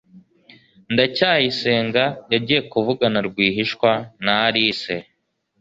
ndacyayisenga 0.93 2.03
yagiye 2.33 2.61
kuvugana 2.71 3.19
rwihishwa 3.27 3.91
na 4.23 4.33
alice 4.47 4.95